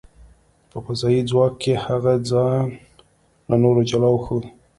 [0.69, 2.65] په فضايي ځواک کې، هغې ځان
[3.49, 4.43] له نورو جلا وښود.